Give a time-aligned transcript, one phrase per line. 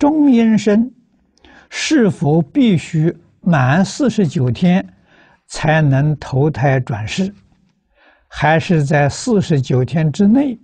[0.00, 0.90] 中阴身
[1.68, 4.94] 是否必须满四十九天
[5.46, 7.32] 才能投胎转世，
[8.26, 10.58] 还是在四十九天之内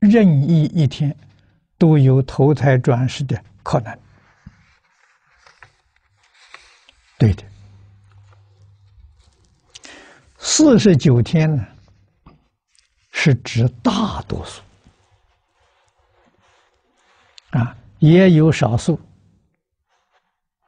[0.00, 1.16] 任意一天
[1.78, 3.98] 都有投胎转世的可能？
[7.18, 7.42] 对的，
[10.36, 11.66] 四十九天呢，
[13.12, 14.60] 是指大多数。
[17.50, 19.00] 啊，也有少数。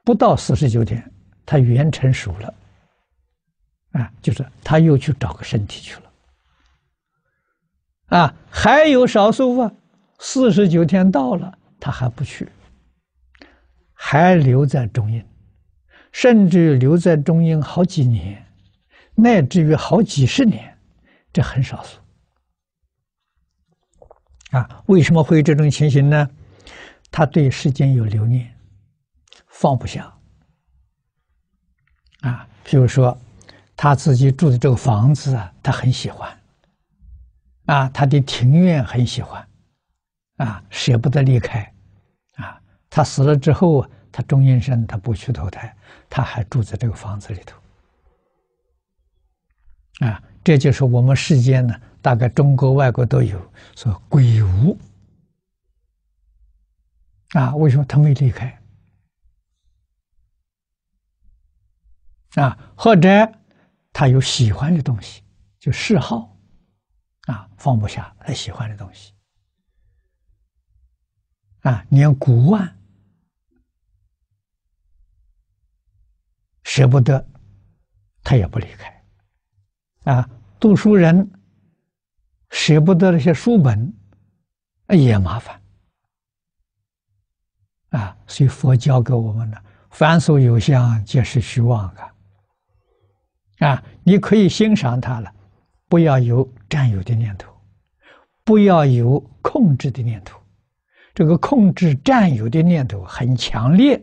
[0.04, 1.12] 不到四十九天，
[1.46, 2.54] 他缘成熟了，
[3.92, 6.12] 啊，就是他又去找个身体去了，
[8.18, 9.72] 啊，还有少数啊，
[10.18, 12.48] 四十九天到了，他还不去，
[13.92, 15.24] 还留在中阴，
[16.10, 18.44] 甚至留在中阴好几年，
[19.14, 20.76] 乃至于好几十年，
[21.32, 21.98] 这很少数。
[24.50, 26.28] 啊，为什么会有这种情形呢？
[27.12, 28.50] 他对世间有留念，
[29.46, 30.12] 放不下。
[32.22, 33.16] 啊，比如说，
[33.76, 36.38] 他自己住的这个房子啊，他很喜欢。
[37.66, 39.46] 啊，他的庭院很喜欢，
[40.38, 41.60] 啊，舍不得离开。
[42.36, 45.76] 啊，他死了之后，他中阴身，他不去投胎，
[46.08, 47.56] 他还住在这个房子里头。
[50.06, 53.38] 啊，这就是我们世间呢，大概中国、外国都有
[53.76, 54.78] 说鬼屋。
[57.32, 58.62] 啊，为什么他没离开？
[62.34, 63.08] 啊，或者
[63.92, 65.22] 他有喜欢的东西，
[65.58, 66.36] 就嗜好，
[67.26, 69.14] 啊，放不下他喜欢的东西，
[71.60, 72.78] 啊，连古玩
[76.64, 77.26] 舍不得，
[78.22, 79.04] 他也不离开，
[80.04, 81.30] 啊，读书人
[82.50, 83.94] 舍不得那些书本，
[84.88, 85.61] 也麻烦。
[87.92, 92.14] 啊，所以佛教给我们的，凡所有相，皆是虚妄啊！
[93.60, 95.32] 啊，你可以欣赏它了，
[95.88, 97.52] 不要有占有的念头，
[98.44, 100.40] 不要有控制的念头。
[101.14, 104.02] 这个控制、占有的念头很强烈，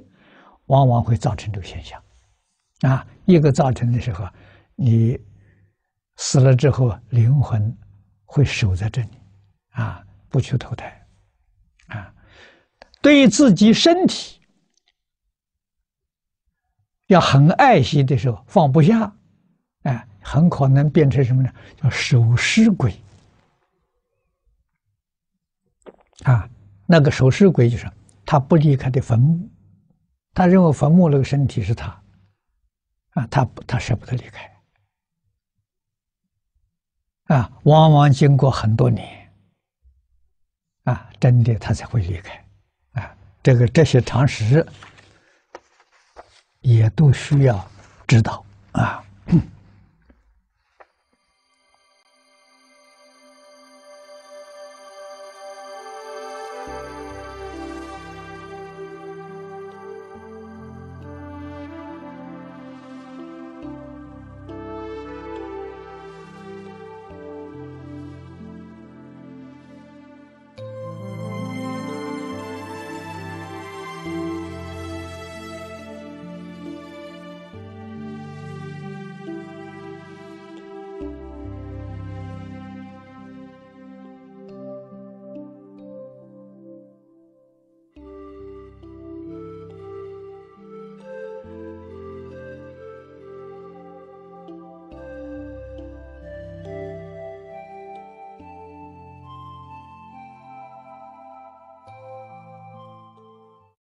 [0.68, 2.00] 往往会造成这个现象。
[2.82, 4.28] 啊，一个造成的时候，
[4.76, 5.20] 你
[6.18, 7.76] 死了之后，灵魂
[8.24, 9.10] 会守在这里，
[9.72, 10.99] 啊，不去投胎。
[13.02, 14.40] 对自己身体
[17.08, 19.16] 要很爱惜的时候，放不下，
[19.84, 21.52] 哎，很可能变成什么呢？
[21.82, 22.94] 叫守尸鬼
[26.24, 26.50] 啊！
[26.86, 27.90] 那个守尸鬼就是
[28.26, 29.50] 他不离开的坟墓，
[30.34, 31.88] 他认为坟墓那个身体是他
[33.12, 34.62] 啊，他他舍不得离开
[37.36, 39.32] 啊，往往经过很多年
[40.84, 42.46] 啊，真的他才会离开。
[43.42, 44.66] 这个这些常识
[46.62, 47.70] 也都需要
[48.08, 49.04] 知道啊。